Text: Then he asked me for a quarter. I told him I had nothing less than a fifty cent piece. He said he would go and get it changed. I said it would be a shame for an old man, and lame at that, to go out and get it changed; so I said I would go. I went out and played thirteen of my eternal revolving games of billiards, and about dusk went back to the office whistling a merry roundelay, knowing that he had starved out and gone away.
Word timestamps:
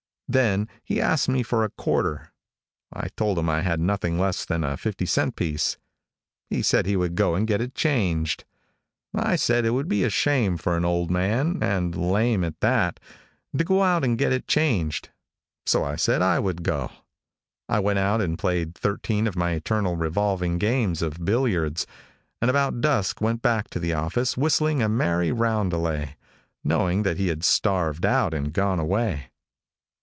Then 0.33 0.69
he 0.81 1.01
asked 1.01 1.27
me 1.27 1.43
for 1.43 1.65
a 1.65 1.69
quarter. 1.71 2.31
I 2.93 3.09
told 3.17 3.37
him 3.37 3.49
I 3.49 3.63
had 3.63 3.81
nothing 3.81 4.17
less 4.17 4.45
than 4.45 4.63
a 4.63 4.77
fifty 4.77 5.05
cent 5.05 5.35
piece. 5.35 5.75
He 6.49 6.61
said 6.63 6.85
he 6.85 6.95
would 6.95 7.15
go 7.15 7.35
and 7.35 7.45
get 7.45 7.59
it 7.59 7.75
changed. 7.75 8.45
I 9.13 9.35
said 9.35 9.65
it 9.65 9.71
would 9.71 9.89
be 9.89 10.05
a 10.05 10.09
shame 10.09 10.55
for 10.55 10.77
an 10.77 10.85
old 10.85 11.11
man, 11.11 11.59
and 11.61 11.93
lame 11.97 12.45
at 12.45 12.61
that, 12.61 12.97
to 13.57 13.65
go 13.65 13.83
out 13.83 14.05
and 14.05 14.17
get 14.17 14.31
it 14.31 14.47
changed; 14.47 15.09
so 15.65 15.83
I 15.83 15.97
said 15.97 16.21
I 16.21 16.39
would 16.39 16.63
go. 16.63 16.91
I 17.67 17.79
went 17.81 17.99
out 17.99 18.21
and 18.21 18.39
played 18.39 18.73
thirteen 18.73 19.27
of 19.27 19.35
my 19.35 19.49
eternal 19.51 19.97
revolving 19.97 20.57
games 20.57 21.01
of 21.01 21.25
billiards, 21.25 21.85
and 22.41 22.49
about 22.49 22.79
dusk 22.79 23.19
went 23.19 23.41
back 23.41 23.69
to 23.71 23.79
the 23.81 23.91
office 23.95 24.37
whistling 24.37 24.81
a 24.81 24.87
merry 24.87 25.33
roundelay, 25.33 26.15
knowing 26.63 27.03
that 27.03 27.17
he 27.17 27.27
had 27.27 27.43
starved 27.43 28.05
out 28.05 28.33
and 28.33 28.53
gone 28.53 28.79
away. 28.79 29.25